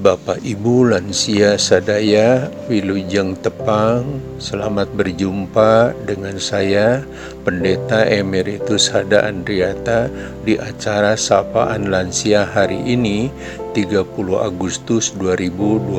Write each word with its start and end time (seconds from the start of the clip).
Bapak 0.00 0.40
Ibu 0.40 0.96
lansia 0.96 1.60
sadaya 1.60 2.48
Wilujeng 2.72 3.36
Tepang 3.44 4.00
Selamat 4.40 4.88
berjumpa 4.96 5.92
dengan 6.08 6.40
saya 6.40 7.04
Pendeta 7.44 8.08
Emeritus 8.08 8.88
Hada 8.88 9.28
Andriata 9.28 10.08
Di 10.40 10.56
acara 10.56 11.20
Sapaan 11.20 11.92
Lansia 11.92 12.48
hari 12.48 12.80
ini 12.80 13.28
30 13.72 14.06
Agustus 14.38 15.14
2022 15.16 15.96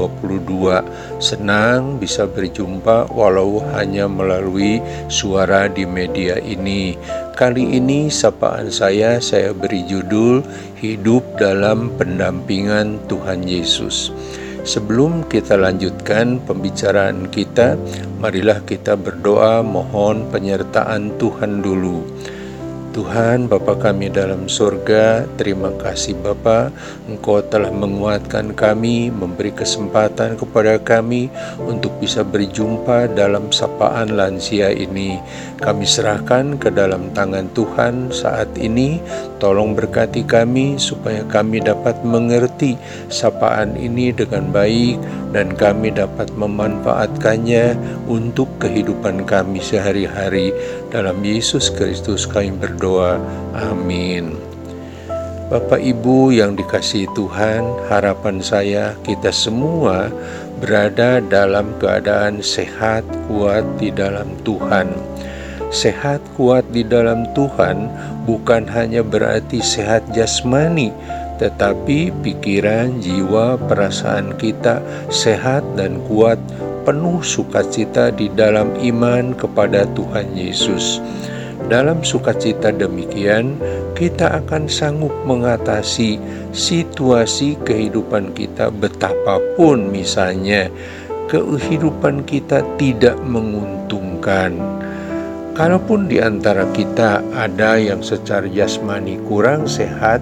Senang 1.17 1.97
bisa 1.97 2.27
berjumpa 2.27 3.09
walau 3.11 3.63
hanya 3.73 4.05
melalui 4.05 4.83
suara 5.07 5.71
di 5.71 5.87
media 5.87 6.37
ini 6.39 6.95
Kali 7.31 7.79
ini 7.79 8.11
sapaan 8.11 8.69
saya 8.69 9.17
saya 9.17 9.55
beri 9.55 9.87
judul 9.87 10.43
Hidup 10.81 11.37
dalam 11.37 11.93
pendampingan 11.93 13.05
Tuhan 13.05 13.45
Yesus. 13.45 14.09
Sebelum 14.65 15.29
kita 15.29 15.57
lanjutkan 15.57 16.41
pembicaraan 16.41 17.29
kita, 17.29 17.77
marilah 18.17 18.65
kita 18.65 18.97
berdoa 18.97 19.61
mohon 19.61 20.25
penyertaan 20.33 21.21
Tuhan 21.21 21.61
dulu. 21.61 22.01
Tuhan 22.91 23.47
Bapa 23.47 23.79
kami 23.79 24.11
dalam 24.11 24.51
surga, 24.51 25.23
terima 25.39 25.71
kasih 25.79 26.11
Bapa, 26.19 26.75
Engkau 27.07 27.39
telah 27.39 27.71
menguatkan 27.71 28.51
kami, 28.51 29.07
memberi 29.07 29.55
kesempatan 29.55 30.35
kepada 30.35 30.75
kami 30.75 31.31
untuk 31.63 31.95
bisa 32.03 32.27
berjumpa 32.27 33.15
dalam 33.15 33.47
sapaan 33.47 34.19
lansia 34.19 34.75
ini. 34.75 35.23
Kami 35.63 35.87
serahkan 35.87 36.59
ke 36.59 36.67
dalam 36.67 37.15
tangan 37.15 37.47
Tuhan 37.55 38.11
saat 38.11 38.51
ini, 38.59 38.99
tolong 39.39 39.71
berkati 39.71 40.27
kami 40.27 40.75
supaya 40.75 41.23
kami 41.31 41.63
dapat 41.63 41.95
mengerti 42.03 42.75
sapaan 43.07 43.79
ini 43.79 44.11
dengan 44.11 44.51
baik 44.51 44.99
dan 45.31 45.55
kami 45.55 45.95
dapat 45.95 46.27
memanfaatkannya 46.35 47.79
untuk 48.11 48.51
kehidupan 48.59 49.23
kami 49.23 49.63
sehari-hari. 49.63 50.51
Dalam 50.91 51.23
Yesus 51.23 51.71
Kristus 51.71 52.27
kami 52.27 52.51
berdoa. 52.51 52.80
Amin. 53.53 54.33
Bapak 55.51 55.83
Ibu 55.83 56.33
yang 56.33 56.57
dikasihi 56.57 57.11
Tuhan, 57.13 57.61
harapan 57.91 58.41
saya 58.41 58.95
kita 59.05 59.29
semua 59.29 60.09
berada 60.57 61.21
dalam 61.21 61.75
keadaan 61.77 62.41
sehat 62.41 63.05
kuat 63.27 63.61
di 63.77 63.93
dalam 63.93 64.33
Tuhan. 64.41 64.89
Sehat 65.69 66.23
kuat 66.39 66.65
di 66.73 66.81
dalam 66.81 67.29
Tuhan 67.37 67.91
bukan 68.25 68.65
hanya 68.71 69.05
berarti 69.05 69.61
sehat 69.61 70.07
jasmani, 70.15 70.89
tetapi 71.37 72.15
pikiran, 72.23 72.97
jiwa, 73.03 73.61
perasaan 73.67 74.39
kita 74.39 74.79
sehat 75.11 75.61
dan 75.75 75.99
kuat 76.07 76.41
penuh 76.87 77.21
sukacita 77.21 78.09
di 78.09 78.31
dalam 78.33 78.73
iman 78.79 79.37
kepada 79.37 79.85
Tuhan 79.93 80.33
Yesus. 80.33 81.03
Dalam 81.69 82.01
sukacita 82.01 82.73
demikian, 82.73 83.59
kita 83.93 84.41
akan 84.41 84.65
sanggup 84.65 85.13
mengatasi 85.27 86.17
situasi 86.55 87.59
kehidupan 87.61 88.33
kita 88.33 88.73
betapapun 88.73 89.93
misalnya 89.93 90.71
kehidupan 91.31 92.27
kita 92.27 92.59
tidak 92.75 93.15
menguntungkan. 93.23 94.59
Kalaupun 95.55 96.11
di 96.11 96.19
antara 96.19 96.67
kita 96.75 97.23
ada 97.31 97.79
yang 97.79 98.03
secara 98.03 98.47
jasmani 98.51 99.15
kurang 99.27 99.63
sehat, 99.63 100.19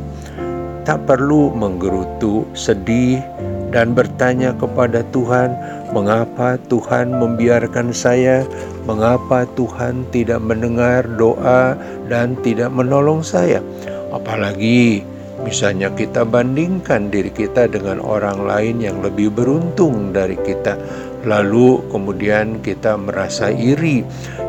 tak 0.86 1.06
perlu 1.10 1.50
menggerutu, 1.54 2.46
sedih, 2.54 3.22
dan 3.70 3.94
bertanya 3.94 4.54
kepada 4.58 5.06
Tuhan, 5.14 5.54
"Mengapa 5.94 6.58
Tuhan 6.70 7.14
membiarkan 7.14 7.94
saya? 7.94 8.46
Mengapa 8.90 9.46
Tuhan 9.54 10.06
tidak 10.10 10.42
mendengar 10.42 11.06
doa 11.18 11.78
dan 12.10 12.34
tidak 12.42 12.74
menolong 12.74 13.22
saya?" 13.22 13.62
Apalagi 14.10 15.06
misalnya 15.46 15.94
kita 15.94 16.26
bandingkan 16.26 17.14
diri 17.14 17.30
kita 17.30 17.70
dengan 17.70 18.02
orang 18.02 18.44
lain 18.44 18.82
yang 18.82 19.00
lebih 19.06 19.30
beruntung 19.30 20.12
dari 20.12 20.36
kita, 20.42 20.76
lalu 21.24 21.80
kemudian 21.94 22.60
kita 22.66 22.98
merasa 22.98 23.54
iri. 23.54 24.02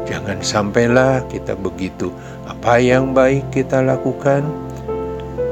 Jangan 0.09 0.42
sampailah 0.42 1.22
kita 1.30 1.54
begitu. 1.54 2.10
Apa 2.48 2.82
yang 2.82 3.14
baik 3.14 3.53
kita 3.54 3.78
lakukan? 3.84 4.42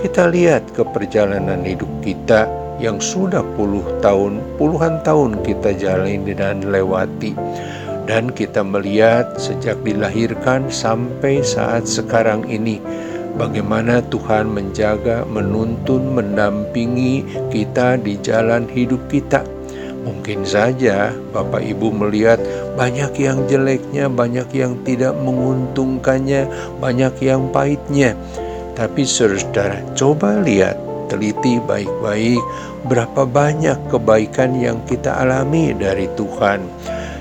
Kita 0.03 0.31
lihat 0.31 0.75
ke 0.75 0.83
perjalanan 0.83 1.63
hidup 1.63 1.91
kita 2.03 2.58
yang 2.79 3.03
sudah 3.03 3.43
puluh 3.59 3.85
tahun, 3.99 4.39
puluhan 4.57 5.03
tahun 5.03 5.43
kita 5.43 5.75
jalani 5.79 6.35
dan 6.35 6.63
lewati. 6.67 7.35
Dan 8.09 8.33
kita 8.33 8.65
melihat 8.65 9.37
sejak 9.37 9.77
dilahirkan 9.85 10.73
sampai 10.73 11.45
saat 11.45 11.85
sekarang 11.85 12.49
ini, 12.49 12.81
bagaimana 13.37 14.01
Tuhan 14.09 14.49
menjaga, 14.49 15.29
menuntun, 15.29 16.17
mendampingi 16.17 17.29
kita 17.53 18.01
di 18.01 18.17
jalan 18.25 18.65
hidup 18.65 19.05
kita. 19.13 19.45
Mungkin 20.09 20.49
saja 20.49 21.13
Bapak 21.37 21.61
Ibu 21.61 21.93
melihat 21.93 22.41
banyak 22.81 23.13
yang 23.21 23.45
jeleknya, 23.45 24.09
banyak 24.09 24.49
yang 24.57 24.81
tidak 24.89 25.13
menguntungkannya, 25.21 26.49
banyak 26.81 27.13
yang 27.21 27.53
pahitnya. 27.53 28.17
Tapi 28.73 29.05
saudara, 29.05 29.85
coba 29.93 30.41
lihat 30.41 30.81
teliti 31.09 31.59
baik-baik 31.65 32.41
berapa 32.87 33.25
banyak 33.27 33.77
kebaikan 33.91 34.55
yang 34.55 34.79
kita 34.87 35.11
alami 35.19 35.75
dari 35.75 36.07
Tuhan. 36.15 36.63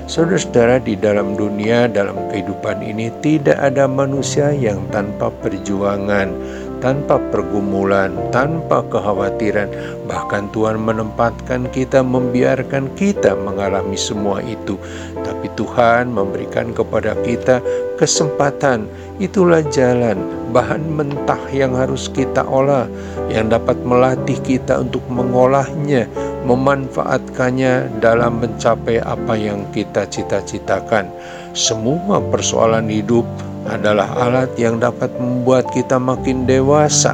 Saudara-saudara, 0.07 0.79
di 0.79 0.95
dalam 0.95 1.35
dunia, 1.35 1.91
dalam 1.91 2.31
kehidupan 2.31 2.79
ini, 2.79 3.11
tidak 3.19 3.59
ada 3.59 3.91
manusia 3.91 4.55
yang 4.55 4.79
tanpa 4.87 5.27
perjuangan, 5.43 6.31
tanpa 6.79 7.19
pergumulan, 7.33 8.13
tanpa 8.29 8.85
kekhawatiran. 8.87 9.69
Bahkan 10.05 10.53
Tuhan 10.53 10.81
menempatkan 10.81 11.69
kita, 11.73 12.01
membiarkan 12.05 12.89
kita 12.95 13.33
mengalami 13.35 13.99
semua 13.99 14.39
itu. 14.45 14.79
Tapi 15.21 15.51
Tuhan 15.57 16.13
memberikan 16.13 16.71
kepada 16.71 17.17
kita 17.25 17.59
kesempatan, 17.97 18.85
itulah 19.17 19.65
jalan, 19.73 20.21
bahan 20.53 20.85
mentah 20.85 21.41
yang 21.49 21.73
harus 21.73 22.07
kita 22.07 22.45
olah, 22.45 22.85
yang 23.33 23.49
dapat 23.49 23.75
melatih 23.81 24.37
kita 24.45 24.79
untuk 24.79 25.01
mengolahnya, 25.09 26.05
memanfaatkannya 26.45 27.99
dalam 27.99 28.39
mencapai 28.39 29.01
apa 29.03 29.33
yang 29.35 29.65
kita 29.73 30.05
cita-citakan. 30.07 31.09
Semua 31.57 32.21
persoalan 32.21 32.85
hidup 32.87 33.25
adalah 33.67 34.07
alat 34.17 34.51
yang 34.55 34.79
dapat 34.79 35.11
membuat 35.19 35.67
kita 35.75 35.99
makin 35.99 36.47
dewasa, 36.47 37.13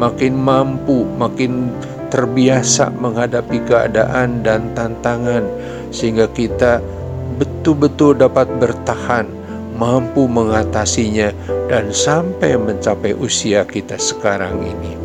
makin 0.00 0.34
mampu, 0.36 1.04
makin 1.20 1.68
terbiasa 2.10 2.90
menghadapi 2.98 3.62
keadaan 3.68 4.42
dan 4.42 4.72
tantangan, 4.74 5.46
sehingga 5.94 6.26
kita 6.32 6.82
betul-betul 7.38 8.18
dapat 8.18 8.50
bertahan, 8.58 9.30
mampu 9.78 10.26
mengatasinya, 10.26 11.30
dan 11.70 11.94
sampai 11.94 12.58
mencapai 12.58 13.14
usia 13.14 13.62
kita 13.62 13.94
sekarang 13.96 14.60
ini. 14.60 14.98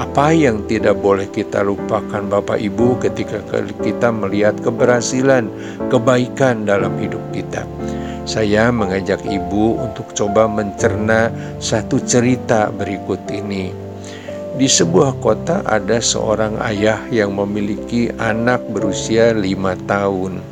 Apa 0.00 0.32
yang 0.32 0.64
tidak 0.64 0.96
boleh 0.96 1.28
kita 1.28 1.60
lupakan 1.60 2.24
Bapak 2.24 2.56
Ibu 2.56 2.98
ketika 3.04 3.44
kita 3.84 4.08
melihat 4.08 4.56
keberhasilan, 4.64 5.52
kebaikan 5.92 6.64
dalam 6.64 6.96
hidup 6.96 7.20
kita. 7.36 7.68
Saya 8.28 8.68
mengajak 8.68 9.24
Ibu 9.24 9.80
untuk 9.80 10.12
coba 10.12 10.44
mencerna 10.44 11.32
satu 11.58 12.00
cerita 12.04 12.68
berikut 12.68 13.20
ini. 13.32 13.72
Di 14.60 14.68
sebuah 14.68 15.16
kota 15.24 15.64
ada 15.64 16.04
seorang 16.04 16.60
ayah 16.60 17.00
yang 17.08 17.32
memiliki 17.32 18.12
anak 18.20 18.60
berusia 18.68 19.32
lima 19.32 19.72
tahun. 19.88 20.44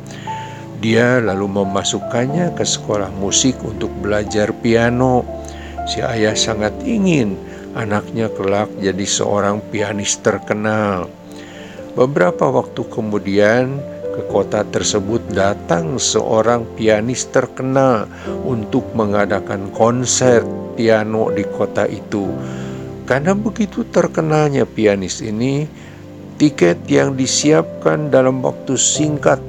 Dia 0.81 1.21
lalu 1.21 1.61
memasukkannya 1.61 2.57
ke 2.57 2.65
sekolah 2.65 3.11
musik 3.19 3.59
untuk 3.61 3.91
belajar 4.01 4.49
piano. 4.55 5.27
Si 5.85 6.01
ayah 6.01 6.33
sangat 6.33 6.73
ingin 6.87 7.37
anaknya 7.77 8.33
kelak 8.33 8.71
jadi 8.81 9.05
seorang 9.05 9.61
pianis 9.69 10.17
terkenal. 10.23 11.11
Beberapa 11.93 12.47
waktu 12.47 12.81
kemudian, 12.87 13.77
ke 14.19 14.27
kota 14.27 14.67
tersebut 14.67 15.23
datang 15.31 15.95
seorang 15.95 16.67
pianis 16.75 17.31
terkenal 17.31 18.03
untuk 18.43 18.83
mengadakan 18.91 19.71
konser 19.71 20.43
piano 20.75 21.31
di 21.31 21.47
kota 21.47 21.87
itu. 21.87 22.27
Karena 23.07 23.31
begitu 23.31 23.87
terkenalnya 23.87 24.67
pianis 24.67 25.23
ini, 25.23 25.63
tiket 26.35 26.83
yang 26.91 27.15
disiapkan 27.15 28.11
dalam 28.11 28.43
waktu 28.43 28.75
singkat 28.75 29.39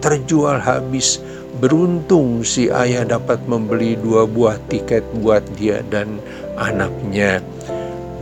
terjual 0.00 0.56
habis. 0.56 1.20
Beruntung 1.52 2.42
si 2.42 2.72
ayah 2.72 3.04
dapat 3.04 3.38
membeli 3.44 3.94
dua 4.00 4.24
buah 4.24 4.56
tiket 4.72 5.04
buat 5.20 5.44
dia 5.60 5.84
dan 5.92 6.16
anaknya. 6.56 7.44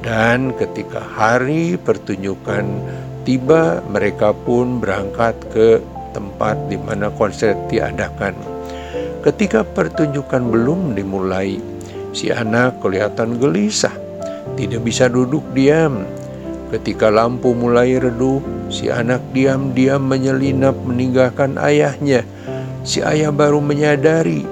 Dan 0.03 0.51
ketika 0.59 0.99
hari 0.99 1.79
pertunjukan 1.79 2.67
tiba, 3.31 3.79
mereka 3.87 4.35
pun 4.35 4.83
berangkat 4.83 5.39
ke 5.55 5.79
tempat 6.11 6.59
di 6.67 6.75
mana 6.75 7.15
konser 7.15 7.55
diadakan. 7.71 8.35
Ketika 9.23 9.63
pertunjukan 9.63 10.51
belum 10.51 10.99
dimulai, 10.99 11.63
si 12.11 12.35
anak 12.35 12.83
kelihatan 12.83 13.39
gelisah, 13.39 13.95
tidak 14.59 14.83
bisa 14.83 15.07
duduk 15.07 15.47
diam. 15.55 16.03
Ketika 16.75 17.07
lampu 17.07 17.55
mulai 17.55 18.03
redup, 18.03 18.43
si 18.67 18.91
anak 18.91 19.23
diam-diam 19.31 20.03
menyelinap 20.03 20.75
meninggalkan 20.83 21.55
ayahnya. 21.63 22.27
Si 22.83 22.99
ayah 22.99 23.31
baru 23.31 23.63
menyadari 23.63 24.43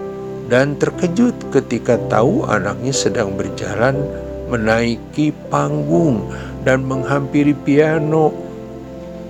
dan 0.46 0.78
terkejut 0.78 1.34
ketika 1.50 1.98
tahu 2.06 2.46
anaknya 2.46 2.94
sedang 2.94 3.34
berjalan 3.34 3.98
menaiki 4.46 5.34
panggung 5.50 6.30
dan 6.62 6.84
menghampiri 6.84 7.56
piano 7.66 8.47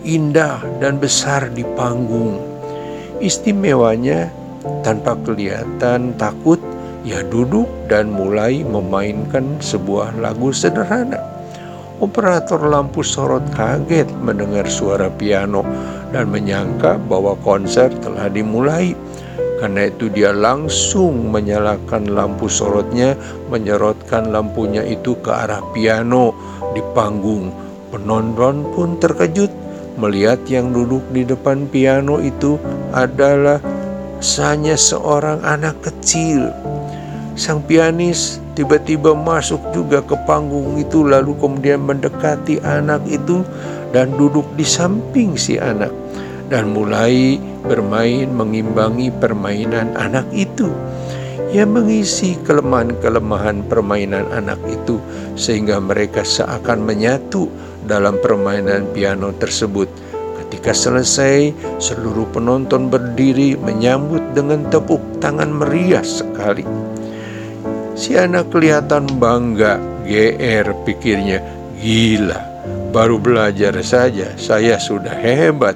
indah 0.07 0.63
dan 0.79 0.99
besar 1.03 1.51
di 1.51 1.67
panggung. 1.75 2.39
Istimewanya, 3.19 4.31
tanpa 4.87 5.19
kelihatan 5.27 6.15
takut, 6.15 6.63
ia 7.03 7.23
duduk 7.27 7.67
dan 7.91 8.11
mulai 8.11 8.63
memainkan 8.63 9.59
sebuah 9.59 10.19
lagu 10.19 10.55
sederhana. 10.55 11.19
Operator 11.99 12.63
lampu 12.63 13.03
sorot 13.03 13.43
kaget 13.59 14.07
mendengar 14.23 14.71
suara 14.71 15.11
piano 15.11 15.67
dan 16.15 16.31
menyangka 16.31 16.95
bahwa 17.11 17.35
konser 17.43 17.91
telah 17.99 18.31
dimulai. 18.31 18.95
Karena 19.59 19.91
itu 19.91 20.07
dia 20.07 20.31
langsung 20.31 21.35
menyalakan 21.35 22.15
lampu 22.15 22.47
sorotnya, 22.47 23.19
menyerotkan 23.51 24.31
lampunya 24.31 24.87
itu 24.87 25.19
ke 25.19 25.35
arah 25.35 25.59
piano 25.75 26.31
di 26.71 26.83
panggung. 26.95 27.51
Penonton 27.91 28.63
pun 28.71 29.03
terkejut 29.03 29.51
melihat 29.99 30.39
yang 30.47 30.71
duduk 30.71 31.03
di 31.11 31.27
depan 31.27 31.67
piano 31.67 32.23
itu 32.23 32.57
adalah 32.95 33.59
hanya 34.39 34.79
seorang 34.79 35.43
anak 35.43 35.79
kecil. 35.83 36.51
Sang 37.39 37.63
pianis 37.63 38.43
tiba-tiba 38.59 39.15
masuk 39.15 39.63
juga 39.71 40.03
ke 40.03 40.19
panggung 40.27 40.79
itu 40.79 41.07
lalu 41.07 41.35
kemudian 41.39 41.83
mendekati 41.87 42.59
anak 42.67 43.03
itu 43.07 43.47
dan 43.95 44.11
duduk 44.19 44.47
di 44.59 44.67
samping 44.67 45.39
si 45.39 45.55
anak 45.55 45.95
dan 46.51 46.75
mulai 46.75 47.39
bermain 47.63 48.27
mengimbangi 48.27 49.15
permainan 49.23 49.95
anak 49.95 50.27
itu. 50.35 50.73
Ia 51.49 51.65
mengisi 51.65 52.37
kelemahan-kelemahan 52.45 53.65
permainan 53.73 54.29
anak 54.37 54.61
itu 54.69 55.01
sehingga 55.33 55.81
mereka 55.81 56.21
seakan 56.21 56.85
menyatu 56.85 57.49
dalam 57.89 58.21
permainan 58.21 58.93
piano 58.93 59.33
tersebut. 59.33 59.89
Ketika 60.37 60.77
selesai, 60.77 61.57
seluruh 61.81 62.29
penonton 62.29 62.93
berdiri 62.93 63.57
menyambut 63.57 64.37
dengan 64.37 64.69
tepuk 64.69 65.01
tangan 65.25 65.49
meriah 65.49 66.05
sekali. 66.05 66.69
Si 67.99 68.15
anak 68.15 68.53
kelihatan 68.53 69.09
bangga, 69.19 69.81
GR 70.07 70.69
pikirnya, 70.87 71.43
gila, 71.81 72.39
baru 72.95 73.19
belajar 73.19 73.75
saja, 73.83 74.33
saya 74.39 74.79
sudah 74.79 75.13
hebat. 75.19 75.75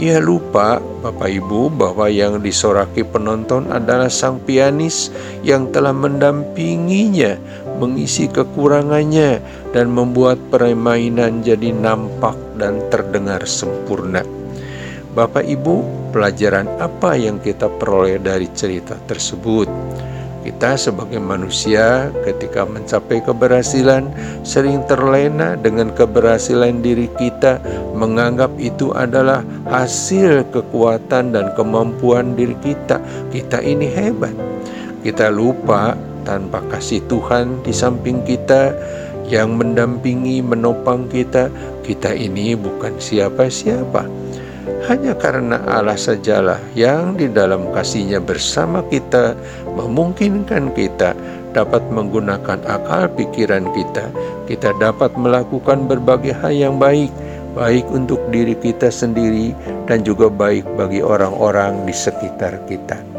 Ia 0.00 0.16
lupa, 0.16 0.80
Bapak 0.80 1.28
Ibu, 1.28 1.76
bahwa 1.76 2.08
yang 2.08 2.40
disoraki 2.40 3.04
penonton 3.04 3.68
adalah 3.68 4.08
sang 4.08 4.40
pianis 4.40 5.12
yang 5.44 5.68
telah 5.68 5.92
mendampinginya, 5.92 7.36
mengisi 7.80 8.28
kekurangannya, 8.28 9.40
dan 9.72 9.88
membuat 9.88 10.36
permainan 10.52 11.40
jadi 11.40 11.72
nampak 11.72 12.36
dan 12.60 12.84
terdengar 12.92 13.40
sempurna. 13.48 14.20
Bapak 15.10 15.42
Ibu, 15.42 15.82
pelajaran 16.14 16.68
apa 16.78 17.18
yang 17.18 17.42
kita 17.42 17.66
peroleh 17.66 18.20
dari 18.22 18.46
cerita 18.52 18.94
tersebut? 19.08 19.66
Kita 20.40 20.72
sebagai 20.72 21.20
manusia 21.20 22.08
ketika 22.24 22.64
mencapai 22.64 23.20
keberhasilan 23.20 24.08
sering 24.40 24.80
terlena 24.88 25.52
dengan 25.52 25.92
keberhasilan 25.92 26.80
diri 26.80 27.12
kita 27.20 27.60
menganggap 27.92 28.48
itu 28.56 28.88
adalah 28.96 29.44
hasil 29.68 30.48
kekuatan 30.48 31.36
dan 31.36 31.52
kemampuan 31.60 32.32
diri 32.32 32.56
kita. 32.64 32.96
Kita 33.28 33.60
ini 33.60 33.84
hebat. 33.92 34.32
Kita 35.04 35.28
lupa 35.28 35.92
tanpa 36.30 36.62
kasih 36.70 37.02
Tuhan 37.10 37.58
di 37.66 37.74
samping 37.74 38.22
kita 38.22 38.70
yang 39.26 39.58
mendampingi 39.58 40.38
menopang 40.38 41.10
kita, 41.10 41.50
kita 41.82 42.14
ini 42.14 42.54
bukan 42.54 42.94
siapa-siapa 43.02 44.06
hanya 44.86 45.12
karena 45.12 45.60
Allah 45.68 45.98
sajalah 45.98 46.58
yang 46.72 47.18
di 47.18 47.28
dalam 47.28 47.68
kasihnya 47.74 48.22
bersama 48.22 48.80
kita 48.88 49.36
memungkinkan 49.76 50.72
kita 50.72 51.12
dapat 51.52 51.82
menggunakan 51.90 52.62
akal 52.64 53.10
pikiran 53.12 53.68
kita. 53.74 54.08
Kita 54.46 54.74
dapat 54.78 55.14
melakukan 55.18 55.84
berbagai 55.86 56.34
hal 56.38 56.54
yang 56.54 56.74
baik, 56.78 57.10
baik 57.54 57.86
untuk 57.90 58.22
diri 58.30 58.54
kita 58.56 58.88
sendiri 58.88 59.52
dan 59.84 60.06
juga 60.06 60.30
baik 60.30 60.64
bagi 60.78 61.02
orang-orang 61.02 61.84
di 61.86 61.94
sekitar 61.94 62.58
kita. 62.66 63.09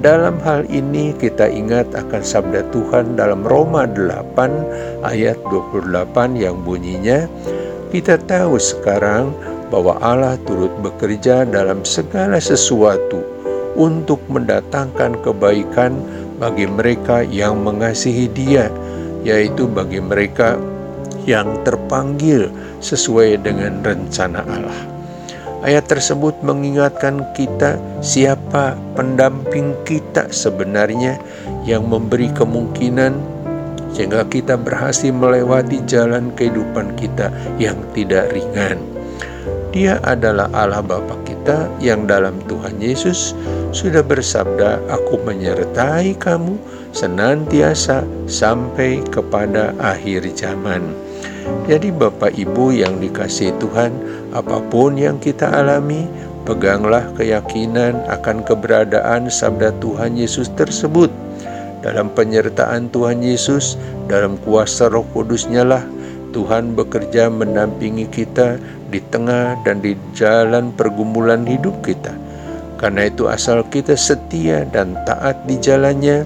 Dalam 0.00 0.40
hal 0.40 0.64
ini 0.72 1.12
kita 1.12 1.44
ingat 1.44 1.92
akan 1.92 2.24
sabda 2.24 2.64
Tuhan 2.72 3.20
dalam 3.20 3.44
Roma 3.44 3.84
8 3.84 5.04
ayat 5.04 5.36
28 5.52 6.40
yang 6.40 6.56
bunyinya, 6.64 7.28
kita 7.92 8.16
tahu 8.24 8.56
sekarang 8.56 9.28
bahwa 9.68 10.00
Allah 10.00 10.40
turut 10.48 10.72
bekerja 10.80 11.44
dalam 11.44 11.84
segala 11.84 12.40
sesuatu 12.40 13.20
untuk 13.76 14.24
mendatangkan 14.32 15.20
kebaikan 15.20 16.00
bagi 16.40 16.64
mereka 16.64 17.20
yang 17.20 17.60
mengasihi 17.60 18.24
Dia, 18.32 18.72
yaitu 19.20 19.68
bagi 19.68 20.00
mereka 20.00 20.56
yang 21.28 21.60
terpanggil 21.60 22.48
sesuai 22.80 23.44
dengan 23.44 23.84
rencana 23.84 24.48
Allah. 24.48 24.99
Ayat 25.60 25.92
tersebut 25.92 26.40
mengingatkan 26.40 27.20
kita 27.36 27.76
siapa 28.00 28.80
pendamping 28.96 29.76
kita 29.84 30.32
sebenarnya 30.32 31.20
yang 31.68 31.84
memberi 31.84 32.32
kemungkinan 32.32 33.12
sehingga 33.92 34.24
kita 34.24 34.56
berhasil 34.56 35.12
melewati 35.12 35.84
jalan 35.84 36.32
kehidupan 36.32 36.96
kita 36.96 37.28
yang 37.60 37.76
tidak 37.92 38.32
ringan. 38.32 38.80
Dia 39.70 40.02
adalah 40.02 40.50
Allah 40.50 40.82
Bapa 40.82 41.14
kita 41.22 41.70
yang 41.78 42.08
dalam 42.08 42.42
Tuhan 42.50 42.82
Yesus 42.82 43.36
sudah 43.70 44.02
bersabda, 44.02 44.82
Aku 44.90 45.20
menyertai 45.22 46.18
kamu 46.18 46.58
senantiasa 46.90 48.02
sampai 48.26 49.04
kepada 49.14 49.70
akhir 49.78 50.26
zaman. 50.34 50.82
Jadi 51.70 51.94
Bapak 51.94 52.34
Ibu 52.34 52.74
yang 52.74 52.98
dikasih 52.98 53.54
Tuhan, 53.62 53.94
apa 54.34 54.58
pun 54.70 54.98
yang 54.98 55.22
kita 55.22 55.46
alami, 55.46 56.10
peganglah 56.42 57.06
keyakinan 57.14 57.94
akan 58.10 58.42
keberadaan 58.42 59.30
sabda 59.30 59.70
Tuhan 59.78 60.18
Yesus 60.18 60.50
tersebut. 60.58 61.14
Dalam 61.80 62.10
penyertaan 62.12 62.90
Tuhan 62.90 63.22
Yesus, 63.22 63.78
dalam 64.10 64.34
kuasa 64.42 64.90
roh 64.90 65.06
kudusnya 65.14 65.62
lah, 65.62 65.86
Tuhan 66.34 66.74
bekerja 66.74 67.30
mendampingi 67.30 68.06
kita 68.10 68.58
di 68.90 68.98
tengah 69.10 69.58
dan 69.62 69.78
di 69.78 69.94
jalan 70.14 70.74
pergumulan 70.74 71.46
hidup 71.46 71.78
kita. 71.86 72.14
Karena 72.82 73.06
itu 73.06 73.28
asal 73.28 73.62
kita 73.68 73.94
setia 73.94 74.66
dan 74.74 74.98
taat 75.06 75.44
di 75.46 75.54
jalannya, 75.60 76.24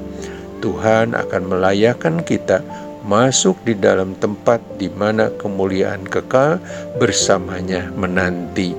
Tuhan 0.65 1.13
akan 1.13 1.43
melayakan 1.51 2.25
kita 2.25 2.65
masuk 3.05 3.61
di 3.69 3.77
dalam 3.77 4.17
tempat 4.17 4.61
di 4.81 4.89
mana 4.89 5.29
kemuliaan 5.37 6.09
kekal 6.09 6.59
bersamanya 6.97 7.93
menanti. 7.95 8.75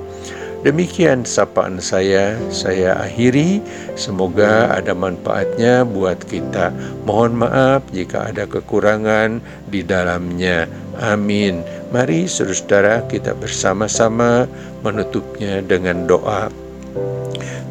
Demikian 0.66 1.30
sapaan 1.30 1.78
saya, 1.78 2.34
saya 2.50 2.98
akhiri. 2.98 3.62
Semoga 3.94 4.74
ada 4.74 4.98
manfaatnya 4.98 5.86
buat 5.86 6.26
kita. 6.26 6.74
Mohon 7.06 7.46
maaf 7.46 7.86
jika 7.94 8.34
ada 8.34 8.50
kekurangan 8.50 9.46
di 9.70 9.86
dalamnya. 9.86 10.66
Amin. 10.98 11.62
Mari 11.94 12.26
saudara-saudara 12.26 13.06
kita 13.06 13.38
bersama-sama 13.38 14.50
menutupnya 14.82 15.62
dengan 15.62 16.10
doa. 16.10 16.65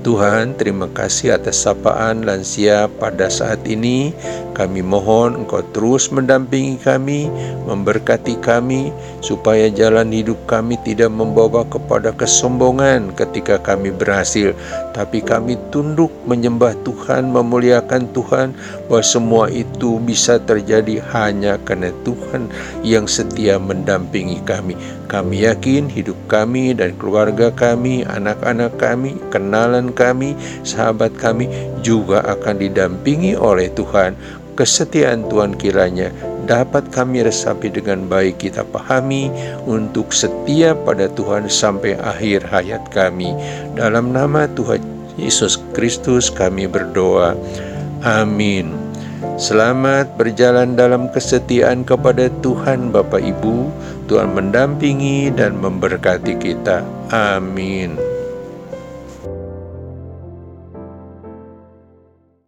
Tuhan, 0.04 0.52
terima 0.61 0.84
kasih 0.92 1.32
atas 1.40 1.64
sapaan 1.64 2.28
lansia 2.28 2.92
pada 3.00 3.32
saat 3.32 3.64
ini. 3.64 4.12
Kami 4.52 4.84
mohon 4.84 5.42
Engkau 5.42 5.64
terus 5.73 6.12
mendampingi 6.12 6.76
kami, 6.78 7.26
memberkati 7.64 8.37
kami, 8.38 8.92
supaya 9.25 9.73
jalan 9.73 10.12
hidup 10.12 10.37
kami 10.44 10.76
tidak 10.84 11.08
membawa 11.08 11.64
kepada 11.66 12.12
kesombongan 12.12 13.16
ketika 13.16 13.56
kami 13.58 13.90
berhasil, 13.90 14.52
tapi 14.92 15.25
kami 15.25 15.56
tunduk 15.73 16.12
menyembah 16.28 16.76
Tuhan, 16.84 17.32
memuliakan 17.32 18.12
Tuhan, 18.12 18.54
bahwa 18.87 19.02
semua 19.02 19.44
itu 19.49 19.96
bisa 20.04 20.37
terjadi 20.38 21.00
hanya 21.16 21.56
karena 21.64 21.90
Tuhan 22.06 22.52
yang 22.84 23.08
setia 23.08 23.56
mendampingi 23.56 24.38
kami. 24.44 24.76
Kami 25.11 25.46
yakin 25.46 25.87
hidup 25.90 26.18
kami 26.26 26.75
dan 26.75 26.94
keluarga 26.99 27.50
kami, 27.54 28.06
anak-anak 28.06 28.75
kami, 28.78 29.18
kenalan 29.30 29.93
kami, 29.94 30.36
sahabat 30.66 31.14
kami 31.16 31.48
juga 31.80 32.20
akan 32.26 32.60
didampingi 32.60 33.38
oleh 33.38 33.70
Tuhan. 33.72 34.14
Kesetiaan 34.54 35.26
Tuhan 35.26 35.58
kiranya 35.58 36.14
dapat 36.46 36.86
kami 36.94 37.26
resapi 37.26 37.72
dengan 37.72 38.06
baik 38.06 38.38
kita 38.38 38.62
pahami 38.62 39.32
untuk 39.66 40.12
setia 40.14 40.76
pada 40.76 41.10
Tuhan 41.10 41.50
sampai 41.50 41.98
akhir 41.98 42.46
hayat 42.52 42.86
kami. 42.94 43.34
Dalam 43.74 44.14
nama 44.14 44.46
Tuhan 44.52 44.78
Yesus 45.18 45.58
Kristus 45.72 46.30
kami 46.30 46.70
berdoa. 46.70 47.34
Amin. 48.04 48.70
Selamat 49.34 50.14
berjalan 50.14 50.78
dalam 50.78 51.10
kesetiaan 51.10 51.82
kepada 51.82 52.30
Tuhan 52.38 52.94
Bapak 52.94 53.18
Ibu. 53.18 53.66
Tuhan 54.06 54.36
mendampingi 54.36 55.32
dan 55.34 55.58
memberkati 55.58 56.38
kita. 56.38 56.84
Amin. 57.10 58.13